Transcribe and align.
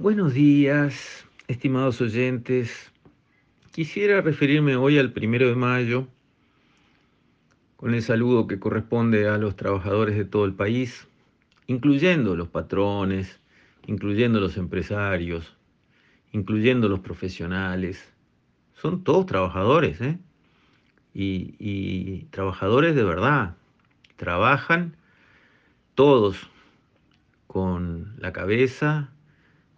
Buenos 0.00 0.32
días, 0.32 1.26
estimados 1.48 2.00
oyentes. 2.00 2.92
Quisiera 3.72 4.20
referirme 4.20 4.76
hoy 4.76 4.96
al 4.96 5.12
primero 5.12 5.48
de 5.48 5.56
mayo 5.56 6.06
con 7.74 7.94
el 7.94 8.02
saludo 8.02 8.46
que 8.46 8.60
corresponde 8.60 9.26
a 9.26 9.38
los 9.38 9.56
trabajadores 9.56 10.16
de 10.16 10.24
todo 10.24 10.44
el 10.44 10.54
país, 10.54 11.08
incluyendo 11.66 12.36
los 12.36 12.46
patrones, 12.46 13.40
incluyendo 13.88 14.38
los 14.38 14.56
empresarios, 14.56 15.56
incluyendo 16.30 16.88
los 16.88 17.00
profesionales. 17.00 18.14
Son 18.74 19.02
todos 19.02 19.26
trabajadores, 19.26 20.00
¿eh? 20.00 20.16
Y, 21.12 21.56
y 21.58 22.28
trabajadores 22.30 22.94
de 22.94 23.02
verdad. 23.02 23.56
Trabajan 24.14 24.96
todos 25.96 26.48
con 27.48 28.14
la 28.20 28.32
cabeza, 28.32 29.10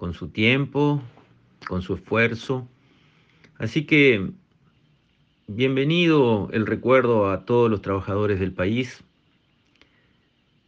con 0.00 0.14
su 0.14 0.28
tiempo, 0.28 1.02
con 1.68 1.82
su 1.82 1.92
esfuerzo. 1.92 2.66
Así 3.58 3.84
que 3.84 4.30
bienvenido 5.46 6.48
el 6.54 6.66
recuerdo 6.66 7.30
a 7.30 7.44
todos 7.44 7.70
los 7.70 7.82
trabajadores 7.82 8.40
del 8.40 8.54
país. 8.54 9.04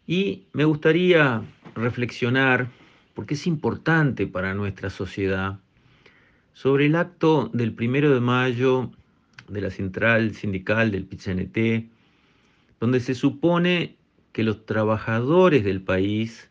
Y 0.06 0.42
me 0.52 0.66
gustaría 0.66 1.42
reflexionar, 1.74 2.68
porque 3.14 3.32
es 3.32 3.46
importante 3.46 4.26
para 4.26 4.52
nuestra 4.52 4.90
sociedad, 4.90 5.58
sobre 6.52 6.84
el 6.84 6.94
acto 6.94 7.48
del 7.54 7.72
primero 7.72 8.12
de 8.12 8.20
mayo 8.20 8.90
de 9.48 9.62
la 9.62 9.70
central 9.70 10.34
sindical 10.34 10.90
del 10.90 11.06
PITCNT, 11.06 11.88
donde 12.80 13.00
se 13.00 13.14
supone 13.14 13.96
que 14.32 14.42
los 14.42 14.66
trabajadores 14.66 15.64
del 15.64 15.80
país 15.80 16.50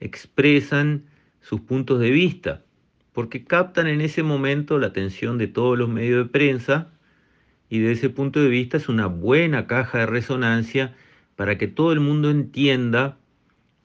expresan 0.00 1.04
sus 1.48 1.60
puntos 1.60 2.00
de 2.00 2.10
vista, 2.10 2.64
porque 3.12 3.44
captan 3.44 3.86
en 3.86 4.00
ese 4.00 4.24
momento 4.24 4.80
la 4.80 4.88
atención 4.88 5.38
de 5.38 5.46
todos 5.46 5.78
los 5.78 5.88
medios 5.88 6.24
de 6.24 6.30
prensa 6.32 6.90
y 7.70 7.78
de 7.78 7.92
ese 7.92 8.10
punto 8.10 8.42
de 8.42 8.48
vista 8.48 8.78
es 8.78 8.88
una 8.88 9.06
buena 9.06 9.68
caja 9.68 9.98
de 9.98 10.06
resonancia 10.06 10.96
para 11.36 11.56
que 11.56 11.68
todo 11.68 11.92
el 11.92 12.00
mundo 12.00 12.32
entienda 12.32 13.16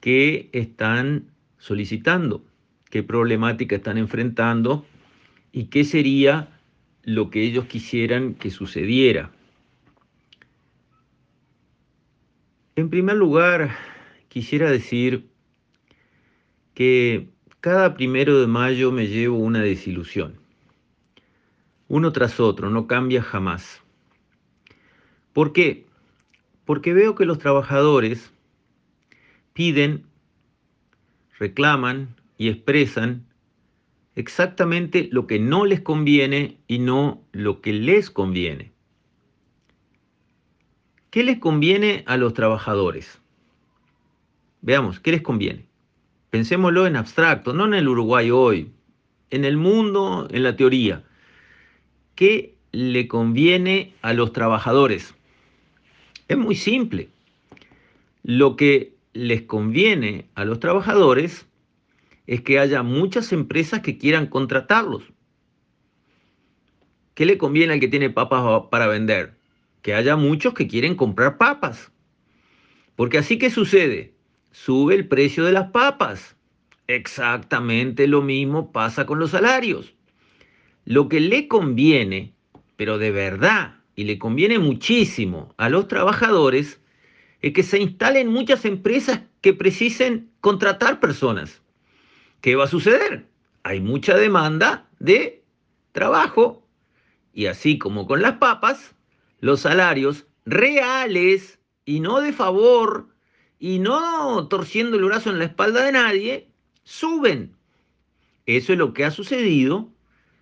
qué 0.00 0.50
están 0.52 1.30
solicitando, 1.58 2.44
qué 2.90 3.04
problemática 3.04 3.76
están 3.76 3.96
enfrentando 3.96 4.84
y 5.52 5.66
qué 5.66 5.84
sería 5.84 6.48
lo 7.04 7.30
que 7.30 7.42
ellos 7.42 7.66
quisieran 7.66 8.34
que 8.34 8.50
sucediera. 8.50 9.30
En 12.74 12.90
primer 12.90 13.16
lugar, 13.16 13.70
quisiera 14.28 14.68
decir 14.68 15.28
que 16.74 17.31
cada 17.62 17.94
primero 17.94 18.40
de 18.40 18.48
mayo 18.48 18.90
me 18.90 19.06
llevo 19.06 19.36
una 19.36 19.60
desilusión. 19.60 20.34
Uno 21.86 22.10
tras 22.10 22.40
otro, 22.40 22.70
no 22.70 22.88
cambia 22.88 23.22
jamás. 23.22 23.80
¿Por 25.32 25.52
qué? 25.52 25.86
Porque 26.64 26.92
veo 26.92 27.14
que 27.14 27.24
los 27.24 27.38
trabajadores 27.38 28.32
piden, 29.52 30.04
reclaman 31.38 32.16
y 32.36 32.48
expresan 32.48 33.28
exactamente 34.16 35.08
lo 35.12 35.28
que 35.28 35.38
no 35.38 35.64
les 35.64 35.82
conviene 35.82 36.58
y 36.66 36.80
no 36.80 37.22
lo 37.30 37.60
que 37.60 37.72
les 37.72 38.10
conviene. 38.10 38.72
¿Qué 41.10 41.22
les 41.22 41.38
conviene 41.38 42.02
a 42.08 42.16
los 42.16 42.34
trabajadores? 42.34 43.20
Veamos, 44.62 44.98
¿qué 44.98 45.12
les 45.12 45.22
conviene? 45.22 45.71
Pensémoslo 46.32 46.86
en 46.86 46.96
abstracto, 46.96 47.52
no 47.52 47.66
en 47.66 47.74
el 47.74 47.88
Uruguay 47.88 48.30
hoy, 48.30 48.72
en 49.28 49.44
el 49.44 49.58
mundo, 49.58 50.28
en 50.30 50.42
la 50.44 50.56
teoría. 50.56 51.04
¿Qué 52.14 52.54
le 52.72 53.06
conviene 53.06 53.92
a 54.00 54.14
los 54.14 54.32
trabajadores? 54.32 55.14
Es 56.28 56.38
muy 56.38 56.54
simple. 56.54 57.10
Lo 58.22 58.56
que 58.56 58.94
les 59.12 59.42
conviene 59.42 60.24
a 60.34 60.46
los 60.46 60.58
trabajadores 60.58 61.44
es 62.26 62.40
que 62.40 62.58
haya 62.58 62.82
muchas 62.82 63.34
empresas 63.34 63.80
que 63.80 63.98
quieran 63.98 64.26
contratarlos. 64.26 65.02
¿Qué 67.12 67.26
le 67.26 67.36
conviene 67.36 67.74
al 67.74 67.80
que 67.80 67.88
tiene 67.88 68.08
papas 68.08 68.68
para 68.70 68.86
vender? 68.86 69.34
Que 69.82 69.92
haya 69.92 70.16
muchos 70.16 70.54
que 70.54 70.66
quieren 70.66 70.94
comprar 70.94 71.36
papas. 71.36 71.92
Porque 72.96 73.18
así 73.18 73.36
que 73.36 73.50
sucede, 73.50 74.14
sube 74.52 74.94
el 74.94 75.08
precio 75.08 75.44
de 75.44 75.52
las 75.52 75.70
papas. 75.70 76.36
Exactamente 76.86 78.06
lo 78.06 78.22
mismo 78.22 78.70
pasa 78.70 79.06
con 79.06 79.18
los 79.18 79.30
salarios. 79.30 79.94
Lo 80.84 81.08
que 81.08 81.20
le 81.20 81.48
conviene, 81.48 82.34
pero 82.76 82.98
de 82.98 83.10
verdad, 83.10 83.76
y 83.96 84.04
le 84.04 84.18
conviene 84.18 84.58
muchísimo 84.58 85.54
a 85.56 85.68
los 85.68 85.88
trabajadores, 85.88 86.80
es 87.40 87.52
que 87.52 87.62
se 87.62 87.80
instalen 87.80 88.28
muchas 88.28 88.64
empresas 88.64 89.20
que 89.40 89.52
precisen 89.52 90.30
contratar 90.40 91.00
personas. 91.00 91.62
¿Qué 92.40 92.56
va 92.56 92.64
a 92.64 92.68
suceder? 92.68 93.26
Hay 93.64 93.80
mucha 93.80 94.16
demanda 94.16 94.88
de 94.98 95.42
trabajo 95.92 96.66
y 97.32 97.46
así 97.46 97.78
como 97.78 98.06
con 98.06 98.22
las 98.22 98.38
papas, 98.38 98.94
los 99.40 99.60
salarios 99.60 100.26
reales 100.44 101.58
y 101.84 102.00
no 102.00 102.20
de 102.20 102.32
favor 102.32 103.11
y 103.62 103.78
no 103.78 104.48
torciendo 104.48 104.96
el 104.96 105.04
brazo 105.04 105.30
en 105.30 105.38
la 105.38 105.44
espalda 105.44 105.84
de 105.84 105.92
nadie, 105.92 106.48
suben. 106.82 107.54
Eso 108.44 108.72
es 108.72 108.78
lo 108.78 108.92
que 108.92 109.04
ha 109.04 109.12
sucedido 109.12 109.88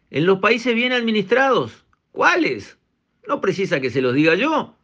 en 0.08 0.24
los 0.24 0.38
países 0.38 0.74
bien 0.74 0.92
administrados. 0.92 1.84
¿Cuáles? 2.12 2.78
No 3.28 3.42
precisa 3.42 3.78
que 3.78 3.90
se 3.90 4.00
los 4.00 4.14
diga 4.14 4.36
yo. 4.36 4.74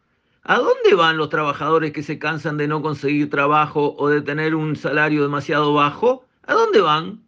¿A 0.42 0.58
dónde 0.58 0.94
van 0.94 1.16
los 1.16 1.30
trabajadores 1.30 1.94
que 1.94 2.02
se 2.02 2.18
cansan 2.18 2.58
de 2.58 2.68
no 2.68 2.82
conseguir 2.82 3.30
trabajo 3.30 3.96
o 3.96 4.10
de 4.10 4.20
tener 4.20 4.54
un 4.54 4.76
salario 4.76 5.22
demasiado 5.22 5.72
bajo? 5.72 6.26
¿A 6.42 6.52
dónde 6.52 6.82
van? 6.82 7.22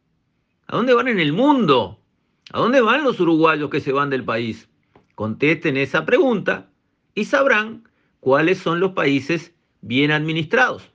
¿A 0.66 0.76
dónde 0.76 0.92
van 0.92 1.08
en 1.08 1.20
el 1.20 1.32
mundo? 1.32 1.98
¿A 2.52 2.58
dónde 2.58 2.82
van 2.82 3.02
los 3.02 3.19
uruguayos 3.19 3.70
que 3.70 3.80
se 3.80 3.92
van 3.92 4.10
del 4.10 4.25
país? 4.25 4.69
Contesten 5.14 5.78
esa 5.78 6.04
pregunta 6.04 6.69
y 7.14 7.25
sabrán 7.25 7.88
cuáles 8.20 8.58
son 8.58 8.78
los 8.78 8.92
países 8.92 9.54
bien 9.80 10.10
administrados. 10.10 10.92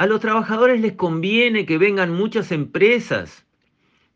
A 0.00 0.06
los 0.06 0.20
trabajadores 0.20 0.80
les 0.80 0.94
conviene 0.94 1.66
que 1.66 1.76
vengan 1.76 2.10
muchas 2.10 2.52
empresas, 2.52 3.44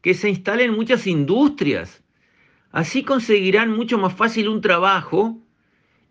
que 0.00 0.14
se 0.14 0.30
instalen 0.30 0.72
muchas 0.72 1.06
industrias. 1.06 2.02
Así 2.70 3.02
conseguirán 3.02 3.68
mucho 3.70 3.98
más 3.98 4.14
fácil 4.14 4.48
un 4.48 4.62
trabajo 4.62 5.38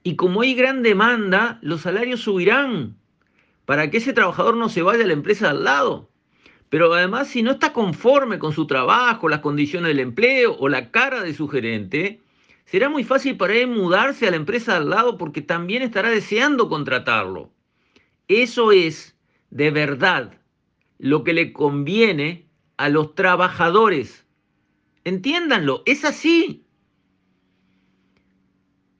y 0.03 0.15
como 0.15 0.43
hay 0.43 0.53
gran 0.53 0.83
demanda, 0.83 1.57
los 1.63 1.81
salarios 1.81 2.21
subirán 2.21 2.97
para 3.65 3.89
que 3.89 3.97
ese 3.97 4.13
trabajador 4.13 4.57
no 4.57 4.69
se 4.69 4.83
vaya 4.83 5.05
a 5.05 5.07
la 5.07 5.13
empresa 5.13 5.49
al 5.49 5.63
lado. 5.63 6.07
Pero 6.69 6.93
además, 6.93 7.29
si 7.29 7.41
no 7.41 7.49
está 7.49 7.73
conforme 7.73 8.37
con 8.37 8.53
su 8.53 8.67
trabajo, 8.67 9.27
las 9.27 9.39
condiciones 9.39 9.87
del 9.87 10.01
empleo 10.01 10.55
o 10.59 10.69
la 10.69 10.91
cara 10.91 11.23
de 11.23 11.33
su 11.33 11.47
gerente, 11.47 12.21
será 12.65 12.89
muy 12.89 13.03
fácil 13.03 13.37
para 13.37 13.55
él 13.55 13.69
mudarse 13.69 14.27
a 14.27 14.29
la 14.29 14.37
empresa 14.37 14.77
al 14.77 14.91
lado 14.91 15.17
porque 15.17 15.41
también 15.41 15.81
estará 15.81 16.11
deseando 16.11 16.69
contratarlo. 16.69 17.49
Eso 18.27 18.71
es 18.71 19.12
de 19.53 19.69
verdad 19.69 20.33
lo 20.97 21.23
que 21.23 21.31
le 21.31 21.53
conviene 21.53 22.49
a 22.75 22.89
los 22.89 23.13
trabajadores. 23.13 24.25
Entiéndanlo, 25.03 25.83
es 25.85 26.05
así. 26.05 26.65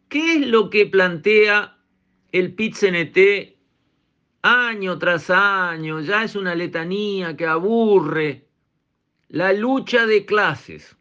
¿Qué 0.10 0.36
es 0.36 0.48
lo 0.48 0.70
que 0.70 0.86
plantea 0.86 1.80
el 2.32 2.54
PIT-CNT 2.56 3.56
año 4.44 5.00
tras 5.00 5.32
año? 5.32 6.02
Ya 6.02 6.24
es 6.24 6.36
una 6.36 6.54
letanía 6.54 7.36
que 7.36 7.48
aburre. 7.48 8.48
La 9.30 9.54
lucha 9.54 10.06
de 10.06 10.24
clases. 10.24 10.96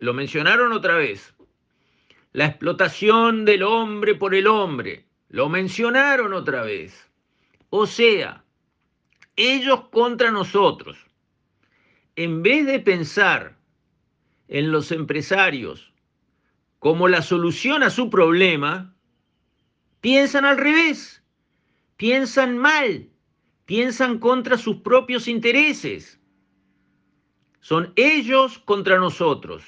Lo 0.00 0.14
mencionaron 0.14 0.72
otra 0.72 0.96
vez. 0.96 1.32
La 2.32 2.46
explotación 2.46 3.44
del 3.44 3.62
hombre 3.62 4.16
por 4.16 4.34
el 4.34 4.48
hombre. 4.48 5.06
Lo 5.28 5.48
mencionaron 5.48 6.32
otra 6.32 6.64
vez. 6.64 7.08
O 7.70 7.86
sea, 7.86 8.43
ellos 9.36 9.88
contra 9.90 10.30
nosotros. 10.30 10.98
En 12.16 12.42
vez 12.42 12.66
de 12.66 12.78
pensar 12.80 13.56
en 14.48 14.70
los 14.70 14.92
empresarios 14.92 15.92
como 16.78 17.08
la 17.08 17.22
solución 17.22 17.82
a 17.82 17.90
su 17.90 18.10
problema, 18.10 18.94
piensan 20.00 20.44
al 20.44 20.58
revés, 20.58 21.22
piensan 21.96 22.58
mal, 22.58 23.08
piensan 23.64 24.18
contra 24.18 24.58
sus 24.58 24.76
propios 24.76 25.26
intereses. 25.26 26.20
Son 27.60 27.92
ellos 27.96 28.58
contra 28.58 28.98
nosotros. 28.98 29.64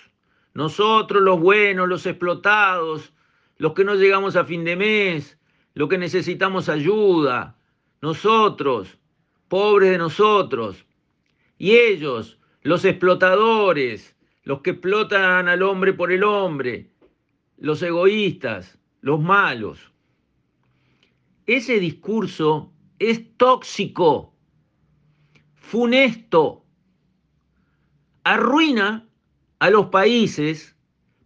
Nosotros 0.53 1.23
los 1.23 1.41
buenos, 1.41 1.89
los 1.89 2.05
explotados, 2.05 3.13
los 3.57 3.73
que 3.73 3.85
no 3.85 3.95
llegamos 3.95 4.37
a 4.37 4.45
fin 4.45 4.65
de 4.65 4.77
mes, 4.77 5.39
los 5.73 5.89
que 5.89 5.97
necesitamos 5.97 6.69
ayuda. 6.69 7.57
Nosotros, 8.03 8.99
pobres 9.49 9.91
de 9.91 9.99
nosotros. 9.99 10.85
Y 11.59 11.73
ellos, 11.73 12.39
los 12.63 12.85
explotadores, 12.85 14.15
los 14.45 14.61
que 14.61 14.71
explotan 14.71 15.49
al 15.49 15.63
hombre 15.63 15.93
por 15.93 16.13
el 16.13 16.23
hombre, 16.23 16.91
los 17.59 17.83
egoístas, 17.83 18.79
los 19.01 19.21
malos. 19.21 19.93
Ese 21.47 21.79
discurso 21.79 22.73
es 22.99 23.37
tóxico, 23.37 24.35
funesto, 25.55 26.65
arruina 28.25 29.09
a 29.59 29.71
los 29.71 29.87
países, 29.87 30.77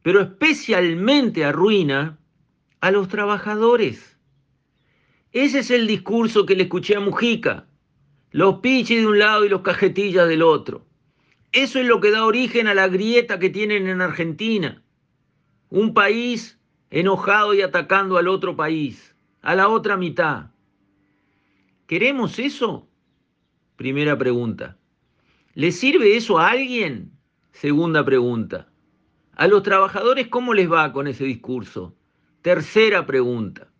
pero 0.02 0.20
especialmente 0.20 1.44
arruina 1.44 2.18
a 2.80 2.90
los 2.90 3.08
trabajadores. 3.08 4.18
Ese 5.32 5.60
es 5.60 5.70
el 5.70 5.86
discurso 5.86 6.44
que 6.44 6.56
le 6.56 6.64
escuché 6.64 6.96
a 6.96 7.00
Mujica, 7.00 7.66
los 8.30 8.60
pichis 8.60 9.00
de 9.00 9.06
un 9.06 9.18
lado 9.18 9.44
y 9.44 9.48
los 9.48 9.62
cajetillas 9.62 10.28
del 10.28 10.42
otro. 10.42 10.86
Eso 11.52 11.80
es 11.80 11.86
lo 11.86 12.00
que 12.00 12.12
da 12.12 12.24
origen 12.24 12.68
a 12.68 12.74
la 12.74 12.86
grieta 12.86 13.38
que 13.38 13.50
tienen 13.50 13.88
en 13.88 14.00
Argentina. 14.00 14.82
Un 15.68 15.94
país 15.94 16.58
enojado 16.90 17.54
y 17.54 17.62
atacando 17.62 18.18
al 18.18 18.28
otro 18.28 18.54
país, 18.54 19.16
a 19.42 19.54
la 19.54 19.68
otra 19.68 19.96
mitad. 19.96 20.50
¿Queremos 21.86 22.38
eso? 22.38 22.88
Primera 23.74 24.16
pregunta. 24.16 24.78
¿Le 25.54 25.72
sirve 25.72 26.16
eso 26.16 26.38
a 26.38 26.50
alguien? 26.50 27.10
Segunda 27.50 28.04
pregunta. 28.04 28.68
¿A 29.32 29.48
los 29.48 29.64
trabajadores 29.64 30.28
cómo 30.28 30.54
les 30.54 30.70
va 30.70 30.92
con 30.92 31.08
ese 31.08 31.24
discurso? 31.24 31.96
Tercera 32.42 33.06
pregunta. 33.06 33.72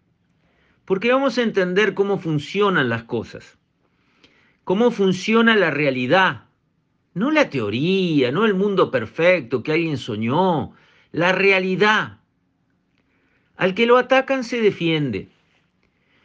Porque 0.85 1.13
vamos 1.13 1.39
a 1.39 1.43
entender 1.43 1.95
cómo 1.95 2.19
funcionan 2.19 2.89
las 2.89 3.05
cosas, 3.05 3.60
cómo 4.65 4.91
funciona 4.91 5.57
la 5.57 5.71
realidad, 5.71 6.45
no 7.15 7.31
la 7.31 7.51
teoría, 7.51 8.31
no 8.31 8.47
el 8.47 8.55
mundo 8.55 8.91
perfecto 8.91 9.63
que 9.63 9.73
alguien 9.73 9.99
soñó, 9.99 10.73
la 11.13 11.33
realidad. 11.33 12.19
Al 13.57 13.75
que 13.75 13.87
lo 13.87 13.99
atacan 13.99 14.45
se 14.45 14.61
defiende. 14.61 15.29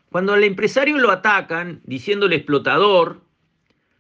Cuando 0.10 0.34
al 0.34 0.44
empresario 0.44 0.98
lo 0.98 1.12
atacan 1.12 1.82
diciéndole 1.84 2.38
explotador, 2.38 3.22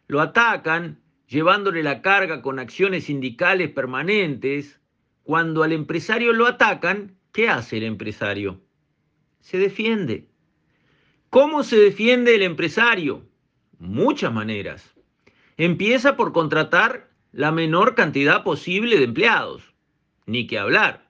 lo 0.07 0.21
atacan 0.21 0.99
llevándole 1.27 1.83
la 1.83 2.01
carga 2.01 2.41
con 2.41 2.59
acciones 2.59 3.05
sindicales 3.05 3.69
permanentes, 3.71 4.79
cuando 5.23 5.63
al 5.63 5.73
empresario 5.73 6.33
lo 6.33 6.45
atacan, 6.45 7.17
¿qué 7.31 7.49
hace 7.49 7.77
el 7.77 7.83
empresario? 7.83 8.61
Se 9.41 9.57
defiende. 9.57 10.27
¿Cómo 11.29 11.63
se 11.63 11.77
defiende 11.77 12.35
el 12.35 12.43
empresario? 12.43 13.23
Muchas 13.85 14.33
maneras. 14.33 14.95
Empieza 15.57 16.17
por 16.17 16.33
contratar 16.33 17.11
la 17.31 17.51
menor 17.51 17.93
cantidad 17.93 18.43
posible 18.43 18.97
de 18.97 19.03
empleados. 19.03 19.75
Ni 20.25 20.47
que 20.47 20.57
hablar. 20.57 21.07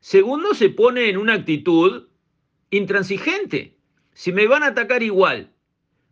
Segundo, 0.00 0.54
se 0.54 0.70
pone 0.70 1.10
en 1.10 1.18
una 1.18 1.34
actitud 1.34 2.08
intransigente. 2.70 3.76
Si 4.14 4.32
me 4.32 4.46
van 4.46 4.62
a 4.62 4.68
atacar 4.68 5.02
igual, 5.02 5.52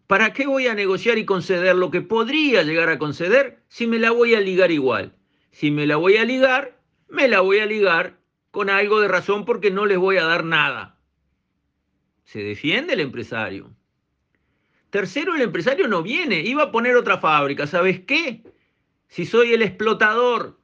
¿para 0.07 0.35
qué 0.35 0.47
voy 0.47 0.67
a 0.67 0.75
negociar 0.75 1.17
y 1.17 1.25
conceder 1.25 1.77
lo 1.77 1.91
que 1.91 2.03
podría 2.03 2.63
llegar 2.63 2.91
a 2.91 2.99
conceder 2.99 3.63
si 3.69 3.87
me 3.87 3.99
la 3.99 4.11
voy 4.11 4.35
a 4.35 4.41
ligar 4.41 4.71
igual? 4.71 5.15
Si 5.51 5.71
me 5.71 5.87
la 5.87 5.97
voy 5.97 6.19
a 6.19 6.25
ligar, 6.25 6.79
me 7.09 7.27
la 7.27 7.41
voy 7.41 7.61
a 7.61 7.67
ligar 7.67 8.19
con 8.51 8.69
algo 8.69 9.01
de 9.01 9.09
razón 9.09 9.47
porque 9.47 9.71
no 9.71 9.87
les 9.87 9.97
voy 9.97 10.19
a 10.19 10.25
dar 10.25 10.45
nada. 10.45 10.99
Se 12.25 12.43
defiende 12.43 12.93
el 12.93 13.01
empresario. 13.01 13.78
Tercero, 14.91 15.35
el 15.35 15.43
empresario 15.43 15.87
no 15.87 16.03
viene, 16.03 16.41
iba 16.41 16.65
a 16.65 16.73
poner 16.73 16.97
otra 16.97 17.19
fábrica. 17.19 17.67
¿Sabes 17.67 18.01
qué? 18.01 18.43
Si 19.09 19.27
soy 19.27 19.53
el 19.53 19.63
explotador 19.63 20.59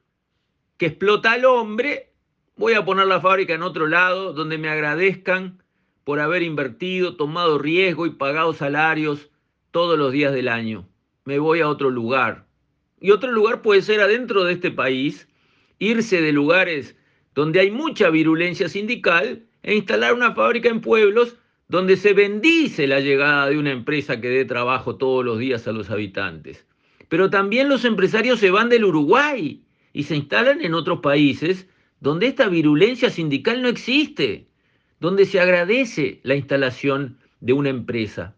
que 0.77 0.87
explota 0.87 1.33
al 1.33 1.45
hombre, 1.45 2.11
voy 2.55 2.73
a 2.73 2.83
poner 2.83 3.07
la 3.07 3.21
fábrica 3.21 3.53
en 3.53 3.61
otro 3.61 3.87
lado 3.87 4.33
donde 4.33 4.57
me 4.57 4.69
agradezcan 4.69 5.61
por 6.03 6.19
haber 6.19 6.43
invertido, 6.43 7.15
tomado 7.15 7.57
riesgo 7.57 8.05
y 8.05 8.11
pagado 8.11 8.53
salarios 8.53 9.29
todos 9.71 9.97
los 9.97 10.11
días 10.11 10.33
del 10.33 10.47
año. 10.47 10.87
Me 11.23 11.39
voy 11.39 11.61
a 11.61 11.69
otro 11.69 11.89
lugar. 11.89 12.45
Y 12.99 13.11
otro 13.11 13.31
lugar 13.31 13.61
puede 13.61 13.81
ser 13.81 14.01
adentro 14.01 14.43
de 14.43 14.53
este 14.53 14.71
país, 14.71 15.27
irse 15.79 16.21
de 16.21 16.31
lugares 16.31 16.95
donde 17.35 17.59
hay 17.59 17.69
mucha 17.69 18.09
virulencia 18.09 18.69
sindical 18.69 19.45
e 19.61 19.75
instalar 19.75 20.13
una 20.13 20.33
fábrica 20.33 20.69
en 20.69 20.81
pueblos 20.81 21.35
donde 21.67 21.97
se 21.97 22.13
bendice 22.13 22.87
la 22.87 22.99
llegada 22.99 23.49
de 23.49 23.57
una 23.57 23.71
empresa 23.71 24.21
que 24.21 24.29
dé 24.29 24.45
trabajo 24.45 24.97
todos 24.97 25.25
los 25.25 25.39
días 25.39 25.67
a 25.67 25.71
los 25.71 25.89
habitantes. 25.89 26.65
Pero 27.09 27.29
también 27.29 27.69
los 27.69 27.85
empresarios 27.85 28.39
se 28.39 28.51
van 28.51 28.69
del 28.69 28.85
Uruguay 28.85 29.63
y 29.93 30.03
se 30.03 30.15
instalan 30.15 30.61
en 30.61 30.73
otros 30.73 30.99
países 30.99 31.67
donde 31.99 32.27
esta 32.27 32.47
virulencia 32.47 33.09
sindical 33.09 33.61
no 33.61 33.67
existe, 33.67 34.47
donde 34.99 35.25
se 35.25 35.39
agradece 35.39 36.19
la 36.23 36.35
instalación 36.35 37.17
de 37.39 37.53
una 37.53 37.69
empresa. 37.69 38.35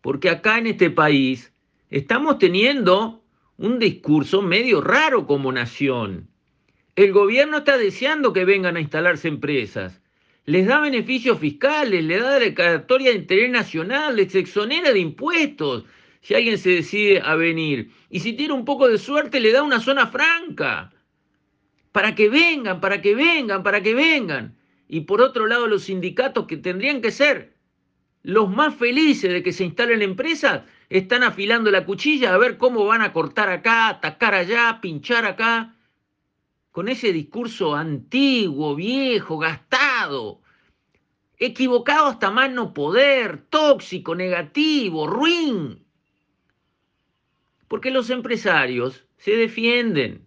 Porque 0.00 0.30
acá 0.30 0.58
en 0.58 0.68
este 0.68 0.90
país 0.90 1.52
estamos 1.90 2.38
teniendo 2.38 3.22
un 3.56 3.78
discurso 3.78 4.42
medio 4.42 4.80
raro 4.80 5.26
como 5.26 5.52
nación. 5.52 6.28
El 6.96 7.12
gobierno 7.12 7.58
está 7.58 7.78
deseando 7.78 8.32
que 8.32 8.44
vengan 8.44 8.76
a 8.76 8.80
instalarse 8.80 9.28
empresas 9.28 9.99
les 10.50 10.66
da 10.66 10.80
beneficios 10.80 11.38
fiscales, 11.38 12.02
les 12.02 12.20
da 12.20 12.40
declaratoria 12.40 13.10
de 13.10 13.18
interés 13.18 13.50
nacional, 13.50 14.16
les 14.16 14.34
exonera 14.34 14.92
de 14.92 14.98
impuestos 14.98 15.84
si 16.22 16.34
alguien 16.34 16.58
se 16.58 16.70
decide 16.70 17.22
a 17.24 17.36
venir. 17.36 17.92
Y 18.10 18.18
si 18.18 18.32
tiene 18.32 18.54
un 18.54 18.64
poco 18.64 18.88
de 18.88 18.98
suerte, 18.98 19.38
le 19.38 19.52
da 19.52 19.62
una 19.62 19.78
zona 19.78 20.08
franca. 20.08 20.92
Para 21.92 22.16
que 22.16 22.28
vengan, 22.28 22.80
para 22.80 23.00
que 23.00 23.14
vengan, 23.14 23.62
para 23.62 23.80
que 23.80 23.94
vengan. 23.94 24.56
Y 24.88 25.02
por 25.02 25.22
otro 25.22 25.46
lado, 25.46 25.68
los 25.68 25.84
sindicatos 25.84 26.46
que 26.48 26.56
tendrían 26.56 27.00
que 27.00 27.12
ser 27.12 27.54
los 28.24 28.50
más 28.50 28.74
felices 28.74 29.32
de 29.32 29.44
que 29.44 29.52
se 29.52 29.64
instalen 29.64 30.02
empresas, 30.02 30.62
están 30.88 31.22
afilando 31.22 31.70
la 31.70 31.86
cuchilla 31.86 32.34
a 32.34 32.38
ver 32.38 32.58
cómo 32.58 32.84
van 32.86 33.02
a 33.02 33.12
cortar 33.12 33.50
acá, 33.50 33.88
atacar 33.88 34.34
allá, 34.34 34.80
pinchar 34.82 35.24
acá 35.26 35.76
con 36.70 36.88
ese 36.88 37.12
discurso 37.12 37.74
antiguo, 37.74 38.74
viejo, 38.74 39.38
gastado, 39.38 40.40
equivocado 41.38 42.06
hasta 42.06 42.30
más 42.30 42.50
poder, 42.72 43.46
tóxico, 43.48 44.14
negativo, 44.14 45.06
ruin. 45.06 45.84
Porque 47.66 47.90
los 47.90 48.10
empresarios 48.10 49.06
se 49.16 49.36
defienden, 49.36 50.26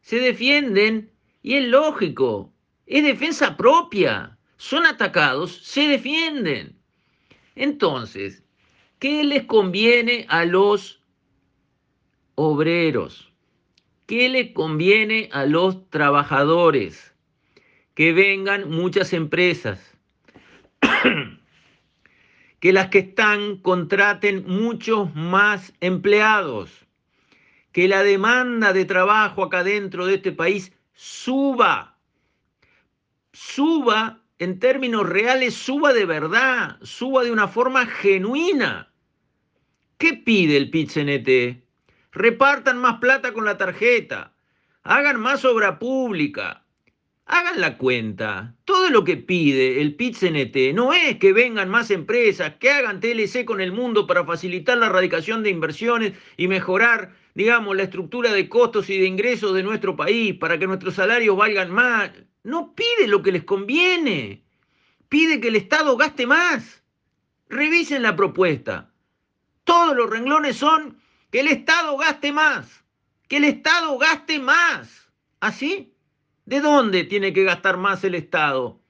se 0.00 0.20
defienden 0.20 1.10
y 1.42 1.54
es 1.54 1.68
lógico, 1.68 2.52
es 2.86 3.04
defensa 3.04 3.56
propia, 3.56 4.38
son 4.56 4.86
atacados, 4.86 5.60
se 5.62 5.88
defienden. 5.88 6.78
Entonces, 7.54 8.44
¿qué 8.98 9.24
les 9.24 9.44
conviene 9.44 10.26
a 10.28 10.44
los 10.44 11.02
obreros? 12.34 13.29
¿Qué 14.10 14.28
le 14.28 14.52
conviene 14.52 15.28
a 15.30 15.46
los 15.46 15.88
trabajadores? 15.88 17.14
Que 17.94 18.12
vengan 18.12 18.68
muchas 18.68 19.12
empresas, 19.12 19.78
que 22.58 22.72
las 22.72 22.88
que 22.88 22.98
están 22.98 23.58
contraten 23.58 24.44
muchos 24.48 25.14
más 25.14 25.72
empleados, 25.78 26.72
que 27.70 27.86
la 27.86 28.02
demanda 28.02 28.72
de 28.72 28.84
trabajo 28.84 29.44
acá 29.44 29.62
dentro 29.62 30.06
de 30.06 30.16
este 30.16 30.32
país 30.32 30.72
suba, 30.92 31.96
suba 33.32 34.24
en 34.40 34.58
términos 34.58 35.08
reales, 35.08 35.54
suba 35.54 35.92
de 35.92 36.04
verdad, 36.04 36.78
suba 36.82 37.22
de 37.22 37.30
una 37.30 37.46
forma 37.46 37.86
genuina. 37.86 38.92
¿Qué 39.98 40.14
pide 40.14 40.56
el 40.56 40.68
pit 40.68 40.90
repartan 42.12 42.78
más 42.78 42.98
plata 42.98 43.32
con 43.32 43.44
la 43.44 43.58
tarjeta, 43.58 44.34
hagan 44.82 45.20
más 45.20 45.44
obra 45.44 45.78
pública, 45.78 46.64
hagan 47.26 47.60
la 47.60 47.78
cuenta. 47.78 48.54
Todo 48.64 48.90
lo 48.90 49.04
que 49.04 49.16
pide 49.16 49.80
el 49.80 49.96
PIT-CNT 49.96 50.74
no 50.74 50.92
es 50.92 51.16
que 51.18 51.32
vengan 51.32 51.68
más 51.68 51.90
empresas, 51.90 52.54
que 52.58 52.70
hagan 52.70 53.00
TLC 53.00 53.44
con 53.44 53.60
el 53.60 53.72
mundo 53.72 54.06
para 54.06 54.24
facilitar 54.24 54.78
la 54.78 54.86
erradicación 54.86 55.42
de 55.42 55.50
inversiones 55.50 56.14
y 56.36 56.48
mejorar, 56.48 57.14
digamos, 57.34 57.76
la 57.76 57.84
estructura 57.84 58.32
de 58.32 58.48
costos 58.48 58.90
y 58.90 58.98
de 58.98 59.06
ingresos 59.06 59.54
de 59.54 59.62
nuestro 59.62 59.96
país 59.96 60.34
para 60.34 60.58
que 60.58 60.66
nuestros 60.66 60.94
salarios 60.94 61.36
valgan 61.36 61.70
más. 61.70 62.10
No 62.42 62.74
pide 62.74 63.06
lo 63.06 63.22
que 63.22 63.32
les 63.32 63.44
conviene. 63.44 64.42
Pide 65.08 65.40
que 65.40 65.48
el 65.48 65.56
Estado 65.56 65.96
gaste 65.96 66.26
más. 66.26 66.82
Revisen 67.48 68.02
la 68.02 68.16
propuesta. 68.16 68.90
Todos 69.64 69.94
los 69.94 70.08
renglones 70.08 70.56
son 70.56 71.00
que 71.30 71.40
el 71.40 71.48
Estado 71.48 71.96
gaste 71.96 72.32
más, 72.32 72.84
que 73.28 73.38
el 73.38 73.44
Estado 73.44 73.96
gaste 73.98 74.38
más. 74.38 75.08
¿Así? 75.40 75.94
¿De 76.44 76.60
dónde 76.60 77.04
tiene 77.04 77.32
que 77.32 77.44
gastar 77.44 77.76
más 77.76 78.04
el 78.04 78.14
Estado? 78.14 78.80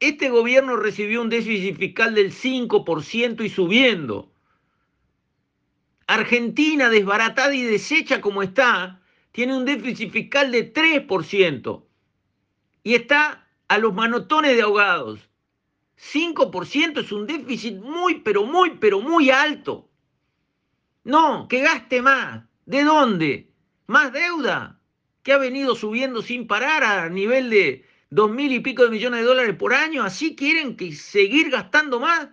Este 0.00 0.30
gobierno 0.30 0.76
recibió 0.76 1.22
un 1.22 1.30
déficit 1.30 1.76
fiscal 1.76 2.14
del 2.14 2.32
5% 2.32 3.44
y 3.44 3.48
subiendo. 3.48 4.30
Argentina, 6.06 6.88
desbaratada 6.88 7.54
y 7.54 7.62
deshecha 7.62 8.20
como 8.20 8.42
está, 8.42 9.00
tiene 9.32 9.56
un 9.56 9.64
déficit 9.64 10.12
fiscal 10.12 10.52
de 10.52 10.72
3% 10.72 11.82
y 12.84 12.94
está 12.94 13.48
a 13.68 13.78
los 13.78 13.92
manotones 13.92 14.54
de 14.54 14.62
ahogados. 14.62 15.28
5% 15.98 17.00
es 17.00 17.10
un 17.10 17.26
déficit 17.26 17.78
muy, 17.80 18.20
pero 18.20 18.44
muy, 18.44 18.76
pero 18.78 19.00
muy 19.00 19.30
alto. 19.30 19.85
No, 21.06 21.46
que 21.46 21.60
gaste 21.60 22.02
más. 22.02 22.42
¿De 22.64 22.82
dónde? 22.82 23.48
¿Más 23.86 24.12
deuda? 24.12 24.80
Que 25.22 25.32
ha 25.32 25.38
venido 25.38 25.76
subiendo 25.76 26.20
sin 26.20 26.48
parar 26.48 26.82
a 26.82 27.08
nivel 27.08 27.48
de 27.48 27.86
dos 28.10 28.28
mil 28.28 28.52
y 28.52 28.58
pico 28.58 28.82
de 28.82 28.90
millones 28.90 29.20
de 29.20 29.26
dólares 29.26 29.54
por 29.54 29.72
año. 29.72 30.02
¿Así 30.02 30.34
quieren 30.34 30.76
que 30.76 30.92
seguir 30.96 31.50
gastando 31.50 32.00
más? 32.00 32.30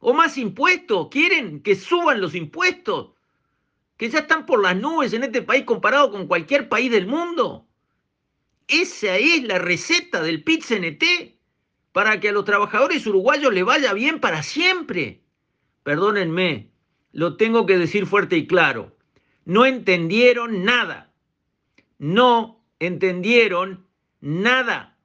¿O 0.00 0.12
más 0.12 0.36
impuestos? 0.36 1.08
¿Quieren 1.10 1.62
que 1.62 1.76
suban 1.76 2.20
los 2.20 2.34
impuestos? 2.34 3.12
Que 3.96 4.10
ya 4.10 4.18
están 4.18 4.44
por 4.44 4.60
las 4.62 4.76
nubes 4.76 5.14
en 5.14 5.24
este 5.24 5.40
país 5.40 5.64
comparado 5.64 6.10
con 6.10 6.26
cualquier 6.26 6.68
país 6.68 6.90
del 6.90 7.06
mundo. 7.06 7.66
Esa 8.66 9.16
es 9.16 9.44
la 9.44 9.58
receta 9.58 10.20
del 10.20 10.44
pit 10.44 10.62
para 11.92 12.20
que 12.20 12.28
a 12.28 12.32
los 12.32 12.44
trabajadores 12.44 13.06
uruguayos 13.06 13.54
le 13.54 13.62
vaya 13.62 13.94
bien 13.94 14.20
para 14.20 14.42
siempre. 14.42 15.22
Perdónenme, 15.84 16.70
lo 17.12 17.36
tengo 17.36 17.66
que 17.66 17.78
decir 17.78 18.06
fuerte 18.06 18.36
y 18.36 18.46
claro. 18.46 18.96
No 19.44 19.66
entendieron 19.66 20.64
nada. 20.64 21.12
No 21.98 22.64
entendieron 22.78 23.86
nada. 24.20 24.96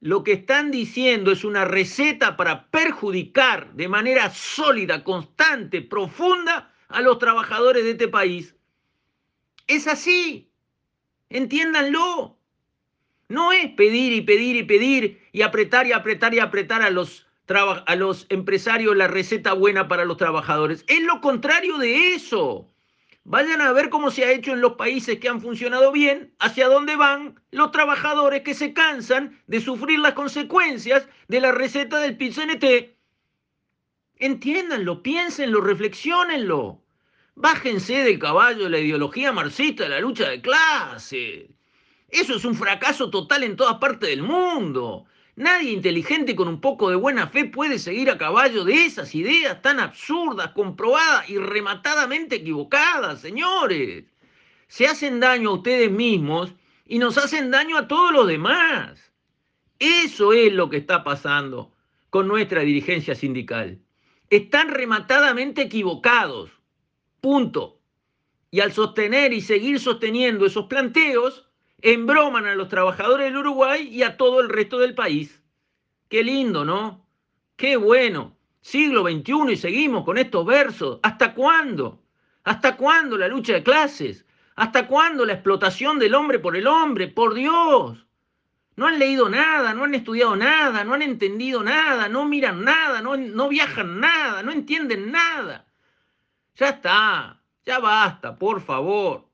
Lo 0.00 0.22
que 0.22 0.32
están 0.32 0.70
diciendo 0.70 1.32
es 1.32 1.44
una 1.44 1.64
receta 1.64 2.36
para 2.36 2.70
perjudicar 2.70 3.72
de 3.74 3.88
manera 3.88 4.30
sólida, 4.30 5.02
constante, 5.02 5.82
profunda 5.82 6.72
a 6.88 7.00
los 7.00 7.18
trabajadores 7.18 7.84
de 7.84 7.92
este 7.92 8.08
país. 8.08 8.54
Es 9.66 9.88
así. 9.88 10.50
Entiéndanlo. 11.30 12.38
No 13.28 13.52
es 13.52 13.70
pedir 13.72 14.12
y 14.12 14.22
pedir 14.22 14.56
y 14.56 14.62
pedir 14.62 15.28
y 15.32 15.42
apretar 15.42 15.86
y 15.86 15.92
apretar 15.92 16.32
y 16.32 16.38
apretar 16.38 16.80
a 16.80 16.90
los, 16.90 17.27
a 17.50 17.96
los 17.96 18.26
empresarios 18.28 18.96
la 18.96 19.08
receta 19.08 19.54
buena 19.54 19.88
para 19.88 20.04
los 20.04 20.18
trabajadores. 20.18 20.84
Es 20.86 21.02
lo 21.02 21.20
contrario 21.20 21.78
de 21.78 22.14
eso. 22.14 22.68
Vayan 23.24 23.60
a 23.60 23.72
ver 23.72 23.88
cómo 23.88 24.10
se 24.10 24.24
ha 24.24 24.32
hecho 24.32 24.52
en 24.52 24.60
los 24.60 24.74
países 24.74 25.18
que 25.18 25.28
han 25.28 25.40
funcionado 25.40 25.92
bien, 25.92 26.34
hacia 26.38 26.68
dónde 26.68 26.96
van 26.96 27.40
los 27.50 27.70
trabajadores 27.72 28.42
que 28.42 28.54
se 28.54 28.72
cansan 28.72 29.40
de 29.46 29.60
sufrir 29.60 29.98
las 29.98 30.12
consecuencias 30.12 31.08
de 31.28 31.40
la 31.40 31.52
receta 31.52 31.98
del 31.98 32.16
PCNT. 32.16 32.96
Entiéndanlo, 34.16 35.02
piénsenlo, 35.02 35.60
reflexionenlo. 35.60 36.82
Bájense 37.34 38.02
del 38.04 38.18
caballo 38.18 38.68
la 38.68 38.78
ideología 38.78 39.32
marxista 39.32 39.88
la 39.88 40.00
lucha 40.00 40.28
de 40.28 40.40
clases. 40.40 41.50
Eso 42.08 42.36
es 42.36 42.44
un 42.44 42.54
fracaso 42.54 43.10
total 43.10 43.44
en 43.44 43.56
todas 43.56 43.76
partes 43.76 44.08
del 44.08 44.22
mundo. 44.22 45.06
Nadie 45.38 45.70
inteligente 45.70 46.34
con 46.34 46.48
un 46.48 46.60
poco 46.60 46.90
de 46.90 46.96
buena 46.96 47.28
fe 47.28 47.44
puede 47.44 47.78
seguir 47.78 48.10
a 48.10 48.18
caballo 48.18 48.64
de 48.64 48.86
esas 48.86 49.14
ideas 49.14 49.62
tan 49.62 49.78
absurdas, 49.78 50.50
comprobadas 50.50 51.30
y 51.30 51.38
rematadamente 51.38 52.34
equivocadas, 52.34 53.20
señores. 53.20 54.04
Se 54.66 54.88
hacen 54.88 55.20
daño 55.20 55.50
a 55.50 55.52
ustedes 55.52 55.92
mismos 55.92 56.52
y 56.86 56.98
nos 56.98 57.18
hacen 57.18 57.52
daño 57.52 57.78
a 57.78 57.86
todos 57.86 58.10
los 58.10 58.26
demás. 58.26 59.12
Eso 59.78 60.32
es 60.32 60.52
lo 60.52 60.68
que 60.68 60.78
está 60.78 61.04
pasando 61.04 61.72
con 62.10 62.26
nuestra 62.26 62.62
dirigencia 62.62 63.14
sindical. 63.14 63.78
Están 64.30 64.70
rematadamente 64.70 65.62
equivocados. 65.62 66.50
Punto. 67.20 67.78
Y 68.50 68.58
al 68.58 68.72
sostener 68.72 69.32
y 69.32 69.40
seguir 69.40 69.78
sosteniendo 69.78 70.46
esos 70.46 70.66
planteos, 70.66 71.47
embroman 71.80 72.46
a 72.46 72.54
los 72.54 72.68
trabajadores 72.68 73.26
del 73.26 73.38
Uruguay 73.38 73.88
y 73.88 74.02
a 74.02 74.16
todo 74.16 74.40
el 74.40 74.48
resto 74.48 74.78
del 74.78 74.94
país. 74.94 75.42
Qué 76.08 76.22
lindo, 76.22 76.64
¿no? 76.64 77.06
Qué 77.56 77.76
bueno. 77.76 78.36
Siglo 78.60 79.02
XXI 79.02 79.52
y 79.52 79.56
seguimos 79.56 80.04
con 80.04 80.18
estos 80.18 80.44
versos. 80.44 80.98
¿Hasta 81.02 81.32
cuándo? 81.34 82.02
¿Hasta 82.44 82.76
cuándo 82.76 83.16
la 83.16 83.28
lucha 83.28 83.54
de 83.54 83.62
clases? 83.62 84.26
¿Hasta 84.56 84.86
cuándo 84.86 85.24
la 85.24 85.34
explotación 85.34 85.98
del 85.98 86.14
hombre 86.14 86.38
por 86.38 86.56
el 86.56 86.66
hombre? 86.66 87.08
Por 87.08 87.34
Dios. 87.34 88.04
No 88.76 88.86
han 88.86 88.98
leído 88.98 89.28
nada, 89.28 89.74
no 89.74 89.84
han 89.84 89.94
estudiado 89.94 90.36
nada, 90.36 90.84
no 90.84 90.94
han 90.94 91.02
entendido 91.02 91.64
nada, 91.64 92.08
no 92.08 92.24
miran 92.24 92.62
nada, 92.62 93.00
no, 93.00 93.48
viajan 93.48 93.98
nada, 93.98 94.42
no 94.42 94.52
entienden 94.52 95.10
nada. 95.10 95.66
Ya 96.54 96.68
está, 96.68 97.40
ya 97.64 97.80
basta, 97.80 98.36
por 98.36 98.60
favor. 98.60 99.26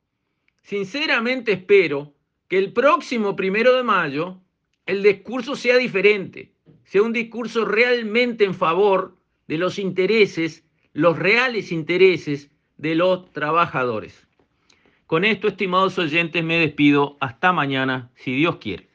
Sinceramente 0.62 1.52
espero 1.52 2.13
el 2.56 2.73
próximo 2.73 3.37
primero 3.37 3.76
de 3.76 3.82
mayo 3.82 4.40
el 4.87 5.02
discurso 5.02 5.56
sea 5.56 5.78
diferente, 5.78 6.52
sea 6.84 7.02
un 7.02 7.12
discurso 7.12 7.64
realmente 7.64 8.44
en 8.44 8.54
favor 8.54 9.16
de 9.49 9.58
los 9.58 9.78
intereses, 9.78 10.64
los 10.92 11.18
reales 11.18 11.73
intereses 11.73 12.50
de 12.76 12.94
los 12.94 13.30
trabajadores. 13.32 14.26
Con 15.06 15.25
esto, 15.25 15.49
estimados 15.49 15.99
oyentes, 15.99 16.42
me 16.44 16.58
despido. 16.58 17.16
Hasta 17.20 17.52
mañana, 17.52 18.11
si 18.16 18.34
Dios 18.34 18.56
quiere. 18.56 18.88